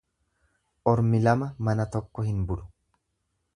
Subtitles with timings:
[0.91, 2.69] Ormi lama mana tokko hin bulu.